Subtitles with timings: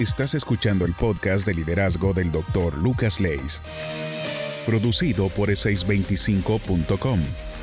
[0.00, 2.78] Estás escuchando el podcast de liderazgo del Dr.
[2.78, 3.60] Lucas Leis,
[4.64, 7.20] producido por e625.com,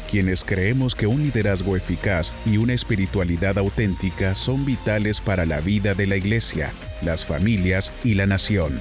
[0.08, 5.96] quienes creemos que un liderazgo eficaz y una espiritualidad auténtica son vitales para la vida
[5.96, 6.72] de la iglesia,
[7.02, 8.80] las familias y la nación.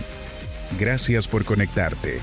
[0.79, 2.21] Gracias por conectarte.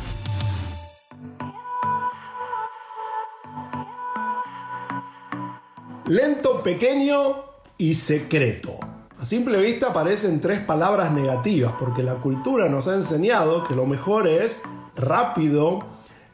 [6.05, 7.45] Lento, pequeño
[7.79, 8.92] y secreto.
[9.23, 13.85] A simple vista parecen tres palabras negativas, porque la cultura nos ha enseñado que lo
[13.85, 14.63] mejor es
[14.97, 15.79] rápido,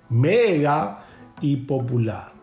[0.09, 1.05] mega
[1.39, 2.33] y popular.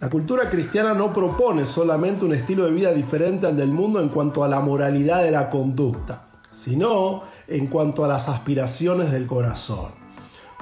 [0.00, 4.10] La cultura cristiana no propone solamente un estilo de vida diferente al del mundo en
[4.10, 9.92] cuanto a la moralidad de la conducta, sino en cuanto a las aspiraciones del corazón.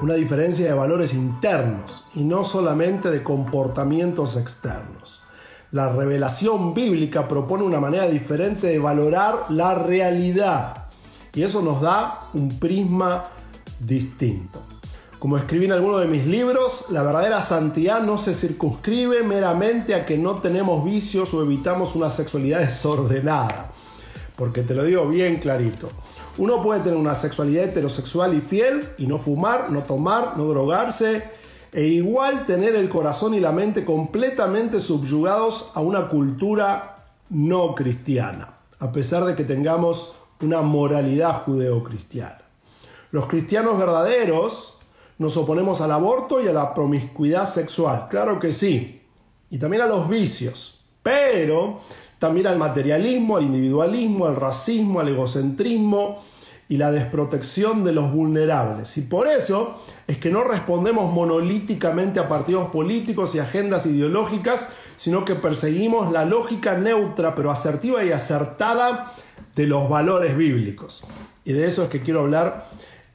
[0.00, 5.21] Una diferencia de valores internos y no solamente de comportamientos externos.
[5.72, 10.88] La revelación bíblica propone una manera diferente de valorar la realidad
[11.32, 13.24] y eso nos da un prisma
[13.80, 14.60] distinto.
[15.18, 20.04] Como escribí en alguno de mis libros, la verdadera santidad no se circunscribe meramente a
[20.04, 23.70] que no tenemos vicios o evitamos una sexualidad desordenada.
[24.36, 25.88] Porque te lo digo bien clarito.
[26.36, 31.22] Uno puede tener una sexualidad heterosexual y fiel y no fumar, no tomar, no drogarse,
[31.72, 38.58] e igual tener el corazón y la mente completamente subyugados a una cultura no cristiana,
[38.78, 42.42] a pesar de que tengamos una moralidad judeocristiana.
[43.10, 44.78] Los cristianos verdaderos
[45.18, 49.02] nos oponemos al aborto y a la promiscuidad sexual, claro que sí,
[49.50, 51.80] y también a los vicios, pero
[52.18, 56.22] también al materialismo, al individualismo, al racismo, al egocentrismo
[56.72, 58.96] y la desprotección de los vulnerables.
[58.96, 65.22] Y por eso es que no respondemos monolíticamente a partidos políticos y agendas ideológicas, sino
[65.26, 69.12] que perseguimos la lógica neutra pero asertiva y acertada
[69.54, 71.04] de los valores bíblicos.
[71.44, 72.70] Y de eso es que quiero hablar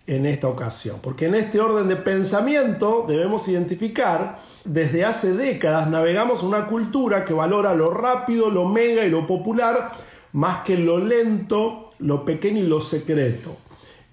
[0.06, 6.44] en esta ocasión, porque en este orden de pensamiento debemos identificar, desde hace décadas navegamos
[6.44, 9.94] una cultura que valora lo rápido, lo mega y lo popular,
[10.34, 13.58] más que lo lento, lo pequeño y lo secreto.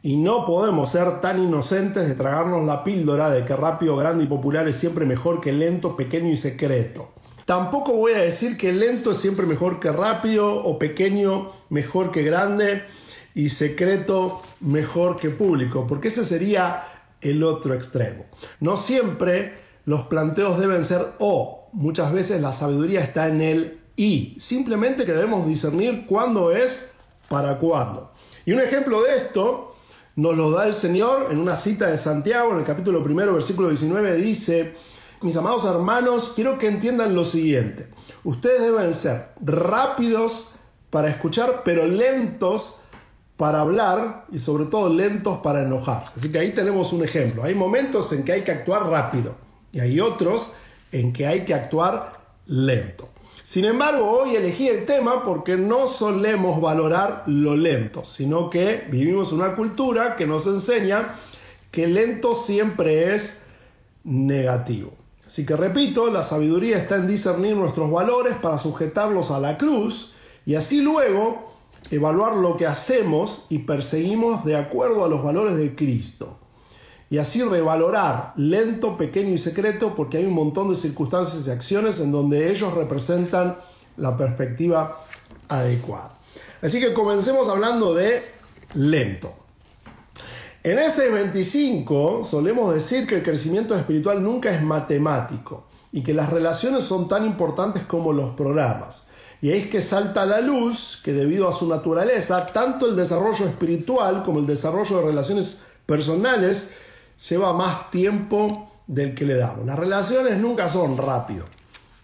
[0.02, 4.26] Y no podemos ser tan inocentes de tragarnos la píldora de que rápido, grande y
[4.26, 7.12] popular es siempre mejor que lento, pequeño y secreto.
[7.46, 12.22] Tampoco voy a decir que lento es siempre mejor que rápido o pequeño mejor que
[12.22, 12.84] grande
[13.34, 16.84] y secreto mejor que público, porque ese sería
[17.20, 18.24] el otro extremo.
[18.60, 24.36] No siempre los planteos deben ser o, muchas veces la sabiduría está en el y,
[24.38, 26.93] simplemente que debemos discernir cuándo es
[27.34, 28.12] para cuándo.
[28.46, 29.74] Y un ejemplo de esto
[30.14, 33.70] nos lo da el Señor en una cita de Santiago, en el capítulo primero, versículo
[33.70, 34.76] 19, dice,
[35.20, 37.88] mis amados hermanos, quiero que entiendan lo siguiente.
[38.22, 40.52] Ustedes deben ser rápidos
[40.90, 42.82] para escuchar, pero lentos
[43.36, 46.12] para hablar y sobre todo lentos para enojarse.
[46.20, 47.42] Así que ahí tenemos un ejemplo.
[47.42, 49.34] Hay momentos en que hay que actuar rápido
[49.72, 50.52] y hay otros
[50.92, 53.08] en que hay que actuar lento.
[53.44, 59.32] Sin embargo, hoy elegí el tema porque no solemos valorar lo lento, sino que vivimos
[59.32, 61.16] una cultura que nos enseña
[61.70, 63.44] que lento siempre es
[64.02, 64.94] negativo.
[65.26, 70.14] Así que repito, la sabiduría está en discernir nuestros valores para sujetarlos a la cruz
[70.46, 71.52] y así luego
[71.90, 76.33] evaluar lo que hacemos y perseguimos de acuerdo a los valores de Cristo
[77.10, 82.00] y así revalorar lento, pequeño y secreto porque hay un montón de circunstancias y acciones
[82.00, 83.56] en donde ellos representan
[83.96, 85.04] la perspectiva
[85.48, 86.14] adecuada.
[86.62, 88.22] Así que comencemos hablando de
[88.74, 89.34] lento.
[90.62, 96.30] En ese 25 solemos decir que el crecimiento espiritual nunca es matemático y que las
[96.30, 99.10] relaciones son tan importantes como los programas.
[99.42, 103.44] Y es que salta a la luz que debido a su naturaleza, tanto el desarrollo
[103.46, 106.72] espiritual como el desarrollo de relaciones personales
[107.28, 109.64] lleva más tiempo del que le damos.
[109.66, 111.44] Las relaciones nunca son rápido.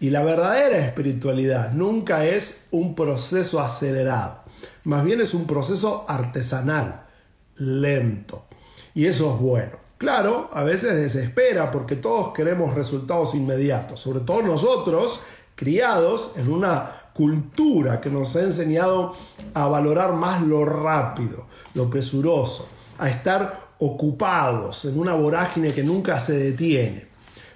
[0.00, 4.44] Y la verdadera espiritualidad nunca es un proceso acelerado.
[4.84, 7.06] Más bien es un proceso artesanal,
[7.56, 8.46] lento.
[8.94, 9.72] Y eso es bueno.
[9.98, 15.20] Claro, a veces desespera porque todos queremos resultados inmediatos, sobre todo nosotros,
[15.54, 19.14] criados en una cultura que nos ha enseñado
[19.52, 22.66] a valorar más lo rápido, lo presuroso,
[22.98, 27.06] a estar ocupados en una vorágine que nunca se detiene.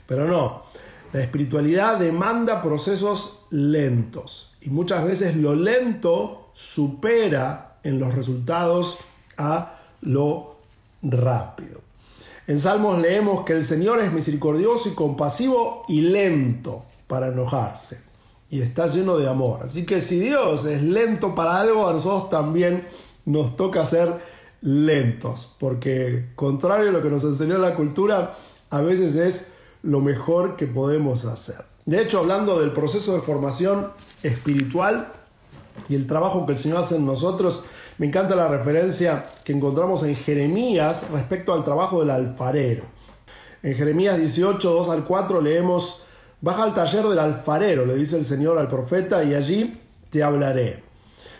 [0.06, 0.64] Pero no,
[1.12, 8.98] la espiritualidad demanda procesos lentos y muchas veces lo lento supera en los resultados
[9.36, 10.56] a lo
[11.02, 11.80] rápido.
[12.46, 18.00] En Salmos leemos que el Señor es misericordioso y compasivo y lento para enojarse.
[18.50, 19.60] Y está lleno de amor.
[19.64, 22.86] Así que si Dios es lento para algo, a nosotros también
[23.24, 24.12] nos toca ser
[24.64, 25.54] lentos.
[25.60, 28.36] Porque contrario a lo que nos enseñó la cultura,
[28.70, 29.52] a veces es
[29.82, 31.64] lo mejor que podemos hacer.
[31.84, 35.12] De hecho, hablando del proceso de formación espiritual
[35.88, 37.66] y el trabajo que el Señor hace en nosotros,
[37.98, 42.84] me encanta la referencia que encontramos en Jeremías respecto al trabajo del alfarero.
[43.62, 46.04] En Jeremías 18, 2 al 4 leemos,
[46.40, 49.78] baja al taller del alfarero, le dice el Señor al profeta, y allí
[50.10, 50.82] te hablaré.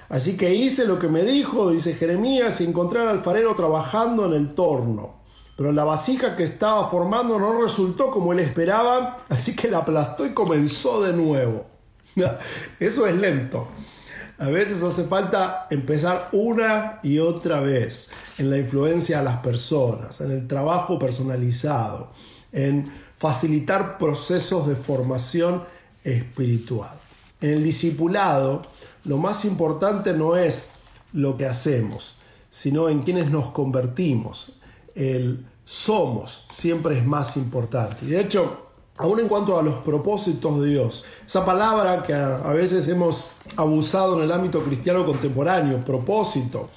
[0.09, 4.33] Así que hice lo que me dijo, dice Jeremías, y encontré al alfarero trabajando en
[4.33, 5.25] el torno.
[5.57, 10.27] Pero la vasija que estaba formando no resultó como él esperaba, así que la aplastó
[10.27, 11.67] y comenzó de nuevo.
[12.81, 13.69] Eso es lento.
[14.37, 20.21] A veces hace falta empezar una y otra vez en la influencia a las personas,
[20.21, 22.11] en el trabajo personalizado,
[22.51, 25.63] en facilitar procesos de formación
[26.03, 26.99] espiritual.
[27.41, 28.63] En el discipulado,
[29.05, 30.71] lo más importante no es
[31.13, 32.17] lo que hacemos,
[32.51, 34.53] sino en quienes nos convertimos.
[34.95, 38.05] El somos siempre es más importante.
[38.05, 42.53] Y de hecho, aún en cuanto a los propósitos de Dios, esa palabra que a,
[42.53, 46.69] veces hemos abusado en el ámbito cristiano contemporáneo, propósito,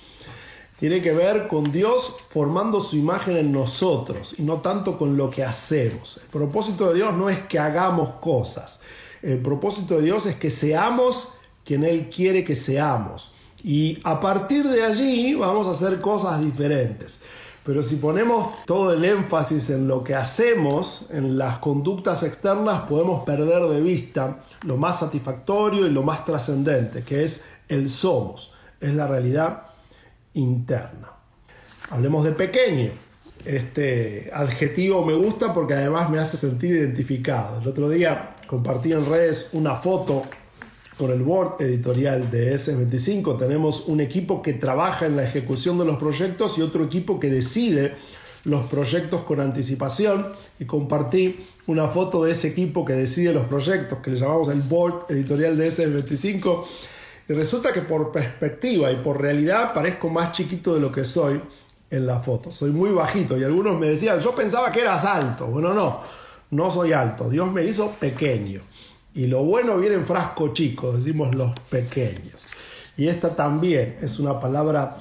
[0.79, 5.29] tiene que ver con Dios formando su imagen en nosotros y no tanto con lo
[5.29, 6.17] que hacemos.
[6.17, 8.81] El propósito de Dios no es que hagamos cosas,
[9.23, 11.33] el propósito de Dios es que seamos
[11.67, 13.33] quien Él quiere que seamos.
[13.61, 17.21] Y a partir de allí vamos a hacer cosas diferentes.
[17.65, 23.25] Pero si ponemos todo el énfasis en lo que hacemos, en las conductas externas, podemos
[23.25, 28.93] perder de vista lo más satisfactorio y lo más trascendente, que es el somos, es
[28.93, 29.63] la realidad
[30.35, 31.11] interna.
[31.89, 32.91] Hablemos de pequeño.
[33.43, 37.59] Este adjetivo me gusta porque además me hace sentir identificado.
[37.59, 40.23] El otro día compartí en redes una foto
[40.97, 45.85] con el board editorial de S25 tenemos un equipo que trabaja en la ejecución de
[45.85, 47.95] los proyectos y otro equipo que decide
[48.43, 53.99] los proyectos con anticipación y compartí una foto de ese equipo que decide los proyectos,
[53.99, 56.65] que le llamamos el board editorial de S25
[57.29, 61.41] y resulta que por perspectiva y por realidad parezco más chiquito de lo que soy
[61.91, 62.51] en la foto.
[62.51, 65.47] Soy muy bajito y algunos me decían, yo pensaba que eras alto.
[65.47, 66.01] Bueno, no,
[66.51, 67.29] no soy alto.
[67.29, 68.61] Dios me hizo pequeño.
[69.17, 72.49] Y lo bueno viene en frasco chico, decimos los pequeños.
[72.95, 74.97] Y esta también es una palabra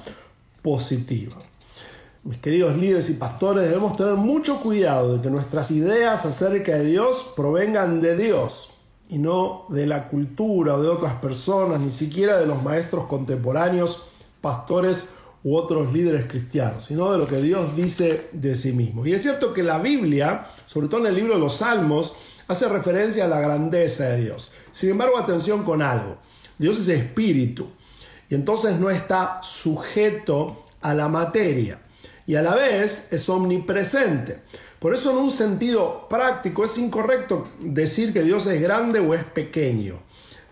[0.63, 1.35] positiva.
[2.23, 6.85] Mis queridos líderes y pastores, debemos tener mucho cuidado de que nuestras ideas acerca de
[6.85, 8.71] Dios provengan de Dios
[9.07, 14.07] y no de la cultura o de otras personas, ni siquiera de los maestros contemporáneos,
[14.41, 15.11] pastores
[15.43, 19.05] u otros líderes cristianos, sino de lo que Dios dice de sí mismo.
[19.05, 22.67] Y es cierto que la Biblia, sobre todo en el libro de los Salmos, hace
[22.67, 24.51] referencia a la grandeza de Dios.
[24.71, 26.17] Sin embargo, atención con algo.
[26.57, 27.67] Dios es espíritu
[28.29, 31.79] y entonces no está sujeto a la materia
[32.25, 34.41] y a la vez es omnipresente.
[34.79, 39.23] Por eso en un sentido práctico es incorrecto decir que Dios es grande o es
[39.23, 39.99] pequeño,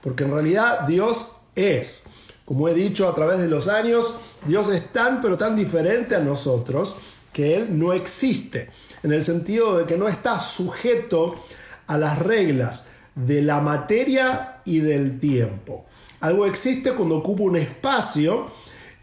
[0.02, 2.04] porque en realidad Dios es.
[2.46, 6.20] Como he dicho a través de los años, Dios es tan pero tan diferente a
[6.20, 6.98] nosotros
[7.34, 8.70] que Él no existe,
[9.04, 11.36] en el sentido de que no está sujeto
[11.88, 15.86] a las reglas de la materia y del tiempo.
[16.22, 18.48] Algo existe cuando ocupa un espacio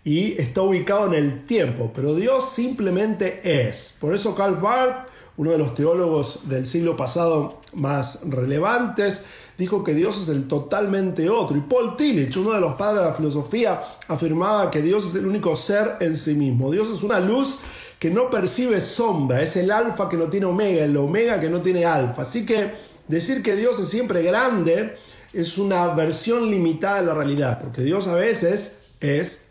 [0.05, 3.97] y está ubicado en el tiempo, pero Dios simplemente es.
[4.01, 9.95] Por eso Karl Barth, uno de los teólogos del siglo pasado más relevantes, dijo que
[9.95, 11.57] Dios es el totalmente otro.
[11.57, 15.27] Y Paul Tillich, uno de los padres de la filosofía, afirmaba que Dios es el
[15.27, 16.71] único ser en sí mismo.
[16.73, 17.61] Dios es una luz
[18.03, 21.63] que no percibe sombra, es el alfa que no tiene omega, el omega que no
[21.63, 22.23] tiene alfa.
[22.23, 22.73] Así que
[23.07, 24.97] decir que Dios es siempre grande
[25.33, 29.51] es una versión limitada de la realidad, porque Dios a veces es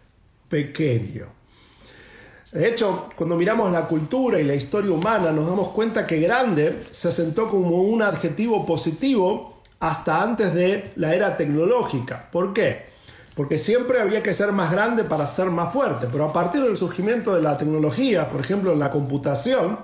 [0.50, 1.28] pequeño.
[2.52, 6.84] De hecho, cuando miramos la cultura y la historia humana, nos damos cuenta que grande
[6.92, 12.30] se asentó como un adjetivo positivo hasta antes de la era tecnológica.
[12.30, 12.91] ¿Por qué?
[13.36, 16.76] Porque siempre había que ser más grande para ser más fuerte, pero a partir del
[16.76, 19.80] surgimiento de la tecnología, por ejemplo en la computación,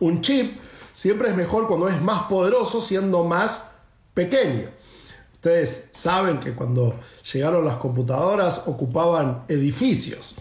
[0.00, 0.58] un chip
[0.92, 3.76] siempre es mejor cuando es más poderoso siendo más
[4.12, 4.68] pequeño.
[5.34, 6.98] Ustedes saben que cuando
[7.32, 10.36] llegaron las computadoras ocupaban edificios.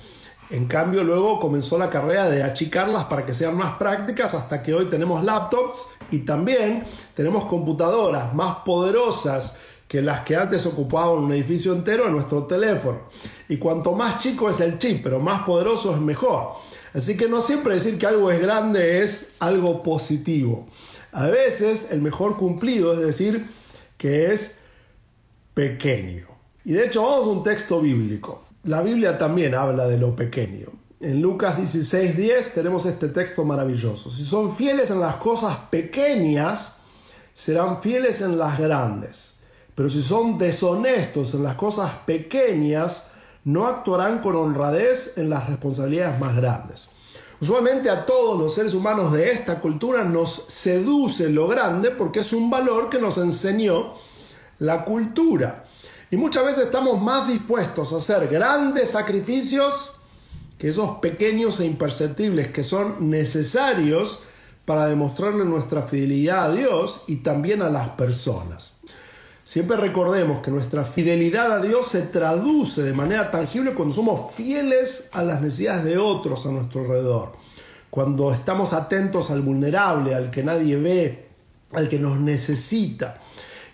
[0.50, 4.74] En cambio, luego comenzó la carrera de achicarlas para que sean más prácticas hasta que
[4.74, 6.86] hoy tenemos laptops y también
[7.16, 13.02] tenemos computadoras más poderosas que las que antes ocupaban un edificio entero en nuestro teléfono.
[13.50, 16.54] Y cuanto más chico es el chip, pero más poderoso es mejor.
[16.94, 20.68] Así que no siempre decir que algo es grande es algo positivo.
[21.12, 23.48] A veces el mejor cumplido es decir
[23.98, 24.60] que es
[25.54, 26.28] pequeño.
[26.66, 28.44] Y de hecho vamos a un texto bíblico.
[28.64, 30.68] La Biblia también habla de lo pequeño.
[31.00, 34.10] En Lucas 16:10 tenemos este texto maravilloso.
[34.10, 36.78] Si son fieles en las cosas pequeñas,
[37.34, 39.33] serán fieles en las grandes.
[39.76, 43.12] Pero si son deshonestos en las cosas pequeñas,
[43.44, 46.90] no actuarán con honradez en las responsabilidades más grandes.
[47.42, 52.32] Usualmente a todos los seres humanos de esta cultura nos seduce lo grande porque es
[52.32, 53.96] un valor que nos enseñó
[54.60, 55.66] la cultura.
[56.10, 60.00] Y muchas veces estamos más dispuestos a hacer grandes sacrificios
[60.58, 64.24] que esos pequeños e imperceptibles que son necesarios
[64.64, 68.80] para demostrarle nuestra fidelidad a Dios y también a las personas.
[69.44, 75.10] Siempre recordemos que nuestra fidelidad a Dios se traduce de manera tangible cuando somos fieles
[75.12, 77.34] a las necesidades de otros a nuestro alrededor.
[77.90, 81.28] Cuando estamos atentos al vulnerable, al que nadie ve,
[81.74, 83.20] al que nos necesita.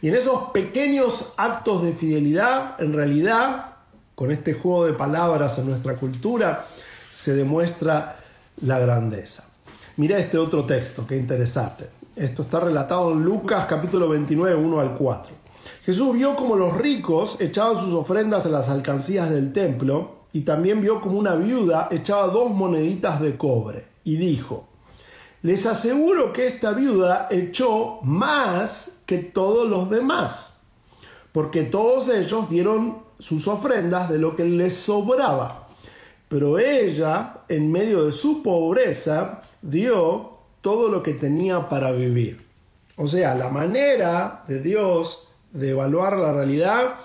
[0.02, 3.76] Y en esos pequeños actos de fidelidad, en realidad,
[4.16, 6.66] con este juego de palabras en nuestra cultura,
[7.12, 8.18] se demuestra
[8.62, 9.48] la grandeza.
[9.98, 11.90] Mira este otro texto, qué interesante.
[12.16, 15.39] Esto está relatado en Lucas capítulo 29, 1 al 4.
[15.86, 20.82] Jesús vio como los ricos echaban sus ofrendas en las alcancías del templo y también
[20.82, 24.68] vio como una viuda echaba dos moneditas de cobre y dijo,
[25.42, 30.58] les aseguro que esta viuda echó más que todos los demás,
[31.32, 35.68] porque todos ellos dieron sus ofrendas de lo que les sobraba.
[36.28, 42.46] Pero ella, en medio de su pobreza, dio todo lo que tenía para vivir.
[42.98, 46.96] O sea, la manera de Dios de evaluar la realidad,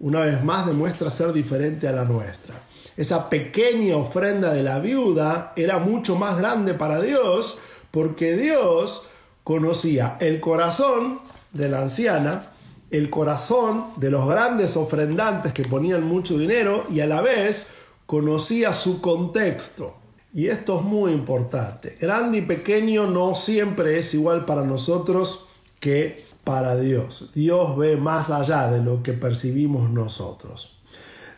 [0.00, 2.54] una vez más, demuestra ser diferente a la nuestra
[2.96, 7.58] esa pequeña ofrenda de la viuda era mucho más grande para Dios
[7.90, 9.08] porque Dios
[9.42, 11.20] conocía el corazón
[11.52, 12.52] de la anciana,
[12.90, 17.68] el corazón de los grandes ofrendantes que ponían mucho dinero y a la vez
[18.06, 19.96] conocía su contexto.
[20.32, 21.96] Y esto es muy importante.
[22.00, 25.48] Grande y pequeño no siempre es igual para nosotros
[25.78, 27.30] que para Dios.
[27.34, 30.78] Dios ve más allá de lo que percibimos nosotros.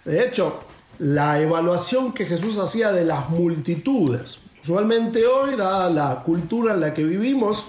[0.04, 0.60] De hecho,
[0.98, 4.40] la evaluación que Jesús hacía de las multitudes.
[4.62, 7.66] Usualmente hoy, dada la cultura en la que vivimos,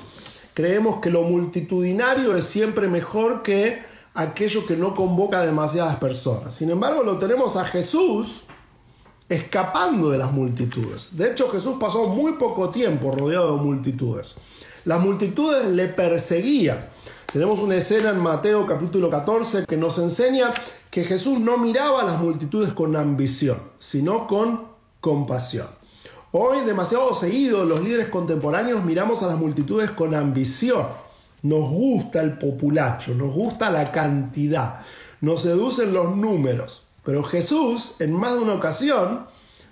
[0.53, 3.81] creemos que lo multitudinario es siempre mejor que
[4.13, 6.53] aquello que no convoca a demasiadas personas.
[6.53, 8.43] Sin embargo, lo tenemos a Jesús
[9.29, 11.15] escapando de las multitudes.
[11.17, 14.37] De hecho, Jesús pasó muy poco tiempo rodeado de multitudes.
[14.85, 16.96] Las multitudes le perseguían.
[17.31, 20.53] Tenemos una escena en Mateo capítulo 14 que nos enseña
[20.89, 24.67] que Jesús no miraba a las multitudes con ambición, sino con
[25.01, 25.67] compasión.
[26.31, 30.87] Hoy, demasiado seguido, los líderes contemporáneos miramos a las multitudes con ambición.
[31.43, 34.85] Nos gusta el populacho, nos gusta la cantidad,
[35.19, 36.87] nos seducen los números.
[37.03, 39.25] Pero Jesús, en más de una ocasión,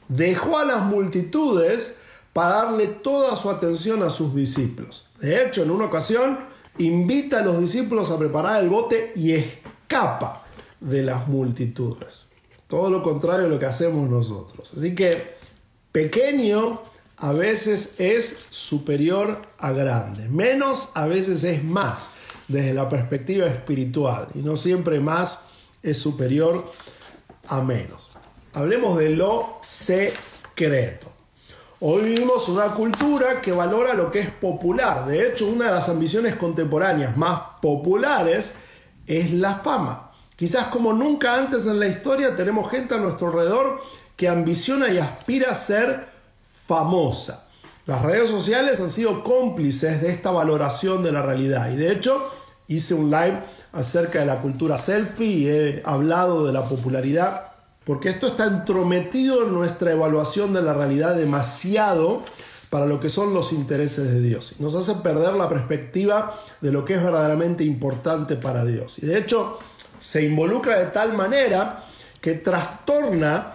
[0.10, 2.00] dejó a las multitudes
[2.34, 5.10] para darle toda su atención a sus discípulos.
[5.22, 10.46] De hecho, en una ocasión, invita a los discípulos a preparar el bote y escapa
[10.80, 12.28] de las multitudes.
[12.68, 14.74] Todo lo contrario a lo que hacemos nosotros.
[14.76, 15.36] Así que
[15.92, 16.82] pequeño
[17.18, 20.28] a veces es superior a grande.
[20.28, 22.14] Menos a veces es más
[22.48, 24.28] desde la perspectiva espiritual.
[24.34, 25.46] Y no siempre más
[25.82, 26.72] es superior
[27.48, 28.10] a menos.
[28.54, 31.15] Hablemos de lo secreto.
[31.82, 35.06] Hoy vivimos una cultura que valora lo que es popular.
[35.06, 38.60] De hecho, una de las ambiciones contemporáneas más populares
[39.06, 40.12] es la fama.
[40.38, 43.82] Quizás como nunca antes en la historia tenemos gente a nuestro alrededor
[44.16, 46.08] que ambiciona y aspira a ser
[46.66, 47.50] famosa.
[47.86, 52.32] Las redes sociales han sido cómplices de esta valoración de la realidad y de hecho
[52.70, 53.40] hice un live
[53.74, 57.55] acerca de la cultura selfie y he hablado de la popularidad,
[57.86, 62.24] porque esto está entrometido en nuestra evaluación de la realidad demasiado
[62.70, 64.56] para lo que son los intereses de Dios.
[64.60, 69.00] Nos hace perder la perspectiva de lo que es verdaderamente importante para Dios.
[69.00, 69.60] Y de hecho
[70.00, 71.84] se involucra de tal manera
[72.20, 73.54] que trastorna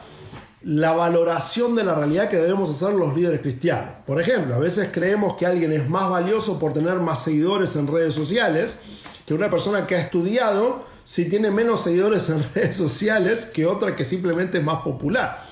[0.62, 3.94] la valoración de la realidad que debemos hacer los líderes cristianos.
[4.06, 7.86] Por ejemplo, a veces creemos que alguien es más valioso por tener más seguidores en
[7.86, 8.78] redes sociales
[9.26, 13.96] que una persona que ha estudiado si tiene menos seguidores en redes sociales que otra
[13.96, 15.46] que simplemente es más popular.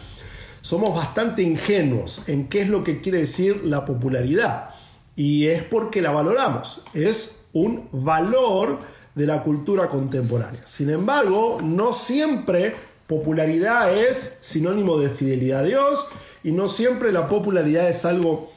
[0.60, 4.70] Somos bastante ingenuos en qué es lo que quiere decir la popularidad
[5.16, 6.82] y es porque la valoramos.
[6.94, 8.78] Es un valor
[9.14, 10.60] de la cultura contemporánea.
[10.64, 12.74] Sin embargo, no siempre
[13.08, 16.08] popularidad es sinónimo de fidelidad a Dios
[16.44, 18.52] y no siempre la popularidad es algo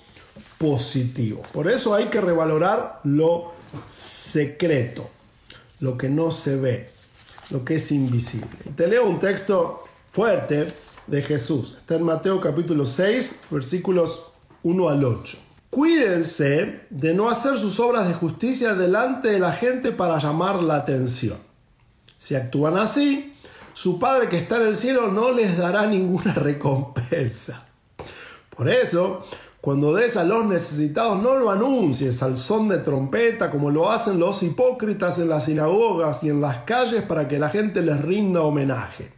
[0.58, 1.42] positivo.
[1.52, 3.54] Por eso hay que revalorar lo
[3.90, 5.10] secreto,
[5.82, 6.90] lo que no se ve,
[7.50, 8.48] lo que es invisible.
[8.76, 10.74] Te leo un texto fuerte
[11.08, 11.78] de Jesús.
[11.80, 14.32] Está en Mateo capítulo 6, versículos
[14.64, 15.38] 1 al 8.
[15.70, 20.76] Cuídense de no hacer sus obras de justicia delante de la gente para llamar la
[20.76, 21.38] atención.
[22.18, 23.36] Si actúan así,
[23.74, 27.66] su Padre que está en el cielo no les dará ninguna recompensa.
[28.56, 29.26] Por eso,
[29.62, 34.20] cuando des a los necesitados, no lo anuncies al son de trompeta como lo hacen
[34.20, 38.42] los hipócritas en las sinagogas y en las calles para que la gente les rinda
[38.42, 39.14] homenaje.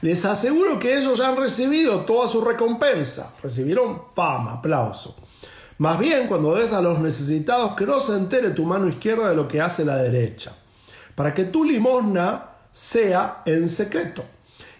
[0.00, 5.14] Les aseguro que ellos ya han recibido toda su recompensa, recibieron fama, aplauso.
[5.76, 9.36] Más bien, cuando des a los necesitados, que no se entere tu mano izquierda de
[9.36, 10.56] lo que hace la derecha,
[11.14, 14.24] para que tu limosna sea en secreto.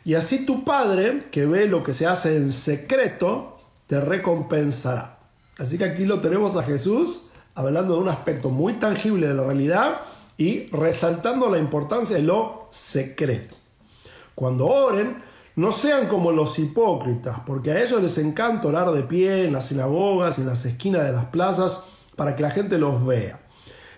[0.06, 3.55] Y así tu Padre, que ve lo que se hace en secreto,
[3.86, 5.18] te recompensará.
[5.58, 9.44] Así que aquí lo tenemos a Jesús hablando de un aspecto muy tangible de la
[9.44, 10.00] realidad
[10.36, 13.56] y resaltando la importancia de lo secreto.
[14.34, 15.22] Cuando oren,
[15.56, 19.68] no sean como los hipócritas, porque a ellos les encanta orar de pie en las
[19.68, 23.40] sinagogas en las esquinas de las plazas para que la gente los vea.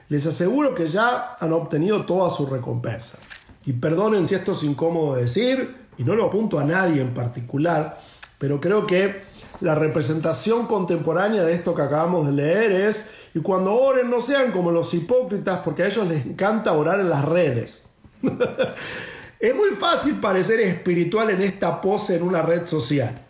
[0.09, 3.19] Les aseguro que ya han obtenido toda su recompensa.
[3.67, 7.13] Y perdonen si esto es incómodo de decir, y no lo apunto a nadie en
[7.13, 8.01] particular,
[8.39, 9.28] pero creo que
[9.61, 14.53] la representación contemporánea de esto que acabamos de leer es, y cuando oren no sean
[14.53, 17.89] como los hipócritas, porque a ellos les encanta orar en las redes.
[19.41, 23.21] es muy fácil parecer espiritual en esta pose en una red social.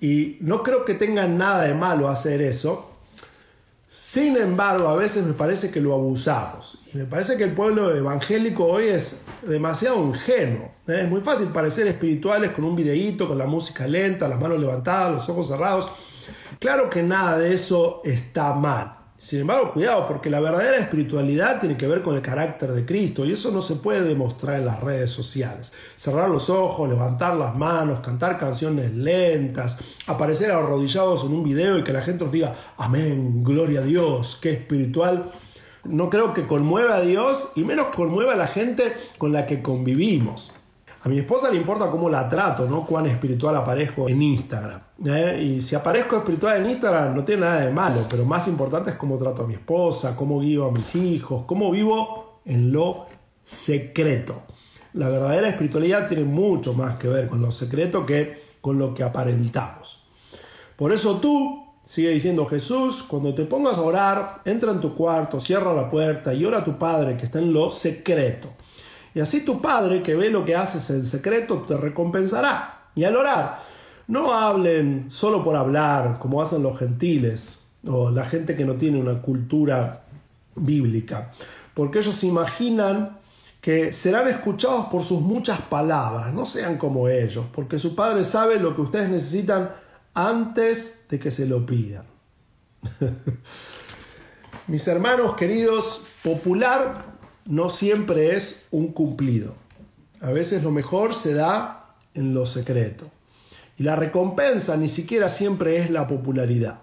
[0.00, 2.85] Y no creo que tengan nada de malo hacer eso,
[3.88, 6.82] sin embargo, a veces me parece que lo abusamos.
[6.92, 10.70] Y me parece que el pueblo evangélico hoy es demasiado ingenuo.
[10.88, 11.02] ¿eh?
[11.04, 15.12] Es muy fácil parecer espirituales con un videíto, con la música lenta, las manos levantadas,
[15.12, 15.90] los ojos cerrados.
[16.58, 18.95] Claro que nada de eso está mal.
[19.18, 23.24] Sin embargo, cuidado, porque la verdadera espiritualidad tiene que ver con el carácter de Cristo
[23.24, 25.72] y eso no se puede demostrar en las redes sociales.
[25.96, 31.82] Cerrar los ojos, levantar las manos, cantar canciones lentas, aparecer arrodillados en un video y
[31.82, 35.32] que la gente os diga, amén, gloria a Dios, qué espiritual.
[35.84, 39.62] No creo que conmueva a Dios y menos conmueva a la gente con la que
[39.62, 40.52] convivimos.
[41.06, 44.80] A mi esposa le importa cómo la trato, no cuán espiritual aparezco en Instagram.
[45.06, 45.40] ¿eh?
[45.40, 48.96] Y si aparezco espiritual en Instagram no tiene nada de malo, pero más importante es
[48.96, 53.06] cómo trato a mi esposa, cómo vivo a mis hijos, cómo vivo en lo
[53.44, 54.42] secreto.
[54.94, 59.04] La verdadera espiritualidad tiene mucho más que ver con lo secreto que con lo que
[59.04, 60.08] aparentamos.
[60.74, 65.38] Por eso tú, sigue diciendo Jesús, cuando te pongas a orar, entra en tu cuarto,
[65.38, 68.48] cierra la puerta y ora a tu Padre que está en lo secreto
[69.16, 72.90] y así tu Padre, que ve lo que haces en secreto, te recompensará.
[72.94, 73.62] Y al orar,
[74.08, 79.00] no hablen solo por hablar, como hacen los gentiles o la gente que no tiene
[79.00, 80.02] una cultura
[80.54, 81.32] bíblica,
[81.72, 83.16] porque ellos imaginan
[83.62, 88.60] que serán escuchados por sus muchas palabras, no sean como ellos, porque su Padre sabe
[88.60, 89.70] lo que ustedes necesitan
[90.12, 92.04] antes de que se lo pidan.
[94.66, 97.15] Mis hermanos queridos, popular
[97.46, 99.54] no siempre es un cumplido.
[100.20, 103.06] A veces lo mejor se da en lo secreto.
[103.78, 106.80] Y la recompensa ni siquiera siempre es la popularidad.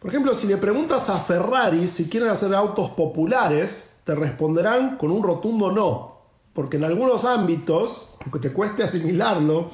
[0.00, 5.10] Por ejemplo, si le preguntas a Ferrari si quieren hacer autos populares, te responderán con
[5.10, 6.18] un rotundo no.
[6.54, 9.70] Porque en algunos ámbitos, aunque te cueste asimilarlo,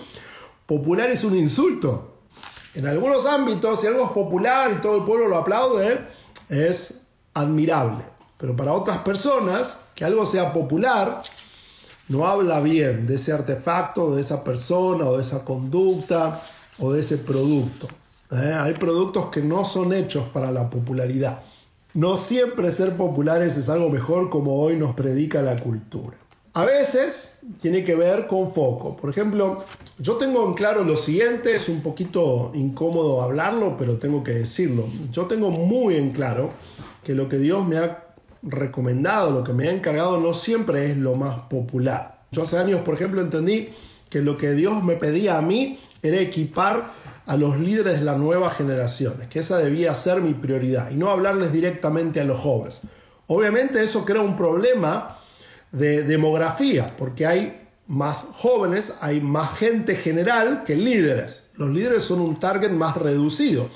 [0.66, 2.18] popular es un insulto.
[2.74, 6.06] En algunos ámbitos, si algo es popular y todo el pueblo lo aplaude,
[6.48, 8.17] es admirable.
[8.38, 11.22] Pero para otras personas, que algo sea popular
[12.08, 16.42] no habla bien de ese artefacto, de esa persona o de esa conducta
[16.78, 17.88] o de ese producto.
[18.30, 18.56] ¿eh?
[18.58, 21.42] Hay productos que no son hechos para la popularidad.
[21.94, 26.16] No siempre ser populares es algo mejor como hoy nos predica la cultura.
[26.54, 28.96] A veces tiene que ver con foco.
[28.96, 29.64] Por ejemplo,
[29.98, 34.86] yo tengo en claro lo siguiente, es un poquito incómodo hablarlo, pero tengo que decirlo.
[35.12, 36.50] Yo tengo muy en claro
[37.04, 38.07] que lo que Dios me ha
[38.42, 42.22] recomendado, lo que me ha encargado, no siempre es lo más popular.
[42.30, 43.70] Yo hace años, por ejemplo, entendí
[44.10, 46.92] que lo que Dios me pedía a mí era equipar
[47.26, 51.10] a los líderes de las nuevas generaciones, que esa debía ser mi prioridad y no
[51.10, 52.82] hablarles directamente a los jóvenes.
[53.26, 55.18] Obviamente eso crea un problema
[55.70, 61.50] de demografía, porque hay más jóvenes, hay más gente general que líderes.
[61.56, 63.68] Los líderes son un target más reducido.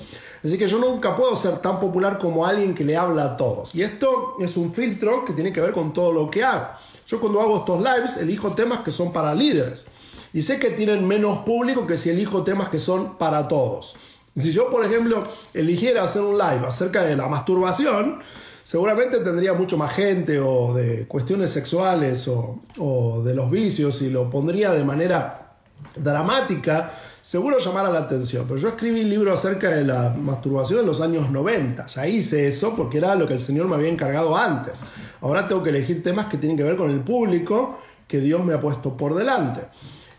[0.43, 3.73] Así que yo nunca puedo ser tan popular como alguien que le habla a todos.
[3.75, 6.67] Y esto es un filtro que tiene que ver con todo lo que hago.
[7.07, 9.87] Yo cuando hago estos lives elijo temas que son para líderes.
[10.33, 13.95] Y sé que tienen menos público que si elijo temas que son para todos.
[14.35, 18.19] Si yo, por ejemplo, eligiera hacer un live acerca de la masturbación,
[18.63, 24.29] seguramente tendría mucho más gente o de cuestiones sexuales o, de los vicios y lo
[24.31, 25.57] pondría de manera
[25.95, 28.45] dramática, seguro llamara la atención.
[28.47, 31.87] Pero yo escribí un libro acerca de la masturbación en los años 90.
[31.87, 34.83] Ya hice eso porque era lo que el Señor me había encargado antes.
[35.21, 38.53] Ahora tengo que elegir temas que tienen que ver con el público que Dios me
[38.53, 39.61] ha puesto por delante.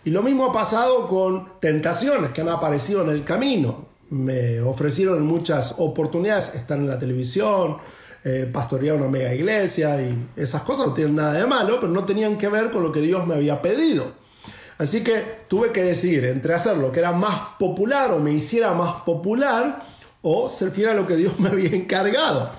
[0.06, 3.86] Y lo mismo ha pasado con tentaciones que han aparecido en el camino.
[4.08, 7.76] Me ofrecieron muchas oportunidades estar en la televisión,
[8.24, 12.04] eh, pastorear una mega iglesia y esas cosas no tienen nada de malo, pero no
[12.04, 14.23] tenían que ver con lo que Dios me había pedido.
[14.78, 18.72] Así que tuve que decidir entre hacer lo que era más popular o me hiciera
[18.74, 19.84] más popular
[20.22, 22.50] o ser fiel a lo que Dios me había encargado.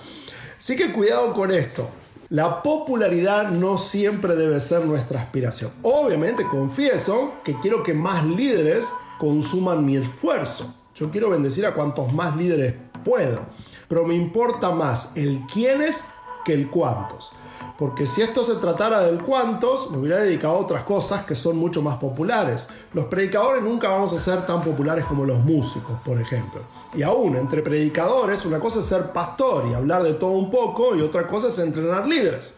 [0.57, 1.89] Así que cuidado con esto.
[2.29, 5.71] La popularidad no siempre debe ser nuestra aspiración.
[5.83, 10.73] Obviamente confieso que quiero que más líderes consuman mi esfuerzo.
[10.95, 12.73] Yo quiero bendecir a cuantos más líderes
[13.03, 13.41] puedo.
[13.87, 16.03] Pero me importa más el quiénes
[16.45, 17.31] que el cuántos.
[17.77, 21.57] Porque si esto se tratara del cuántos, me hubiera dedicado a otras cosas que son
[21.57, 22.69] mucho más populares.
[22.93, 26.61] Los predicadores nunca vamos a ser tan populares como los músicos, por ejemplo.
[26.93, 30.95] Y aún entre predicadores, una cosa es ser pastor y hablar de todo un poco
[30.95, 32.55] y otra cosa es entrenar líderes.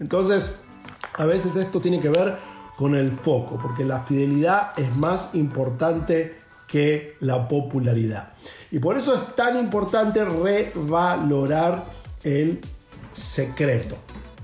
[0.00, 0.60] Entonces,
[1.14, 2.36] a veces esto tiene que ver
[2.76, 8.34] con el foco, porque la fidelidad es más importante que la popularidad.
[8.70, 11.86] Y por eso es tan importante revalorar
[12.22, 12.60] el
[13.18, 13.98] secreto.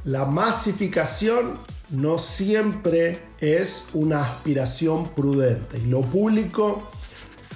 [0.05, 1.61] La masificación
[1.91, 6.91] no siempre es una aspiración prudente y lo público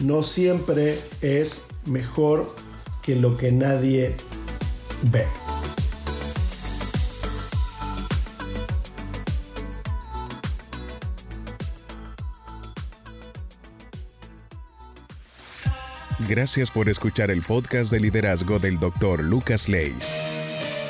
[0.01, 2.55] no siempre es mejor
[3.03, 4.17] que lo que nadie
[5.11, 5.27] ve.
[16.29, 19.25] Gracias por escuchar el podcast de liderazgo del Dr.
[19.25, 20.28] Lucas Leis.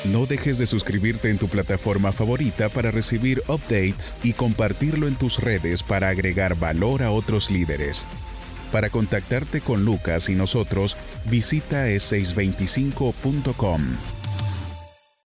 [0.05, 5.39] No dejes de suscribirte en tu plataforma favorita para recibir updates y compartirlo en tus
[5.39, 8.05] redes para agregar valor a otros líderes.
[8.71, 13.81] Para contactarte con Lucas y nosotros, visita e625.com.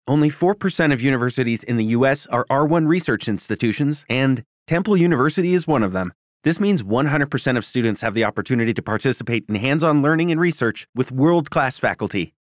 [0.08, 2.28] Only 4% of universities in the U.S.
[2.32, 6.12] are R1 research institutions, and Temple University is one of them.
[6.44, 10.42] This means 100% of students have the opportunity to participate in hands on learning and
[10.42, 12.34] research with world class faculty.